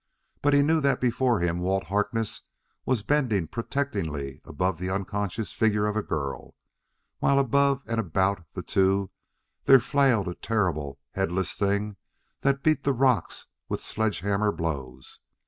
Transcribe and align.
But 0.41 0.55
he 0.55 0.63
knew 0.63 0.81
that 0.81 0.99
before 0.99 1.41
him 1.41 1.59
Walt 1.59 1.83
Harkness 1.83 2.41
was 2.87 3.03
bending 3.03 3.45
protectingly 3.47 4.41
above 4.45 4.79
the 4.79 4.89
unconscious 4.89 5.53
figure 5.53 5.85
of 5.85 5.95
a 5.95 6.01
girl, 6.01 6.55
while 7.19 7.37
above 7.37 7.83
and 7.85 7.99
about 7.99 8.43
the 8.55 8.63
two 8.63 9.11
there 9.65 9.79
flailed 9.79 10.27
a 10.27 10.33
terrible, 10.33 10.97
headless 11.11 11.55
thing 11.55 11.97
that 12.39 12.63
beat 12.63 12.83
the 12.83 12.93
rocks 12.93 13.45
with 13.69 13.83
sledge 13.83 14.21
hammer 14.21 14.51
blows. 14.51 15.19